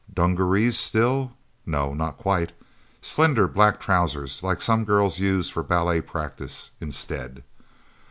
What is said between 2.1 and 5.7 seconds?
quite. Slender black trousers, like some girls use for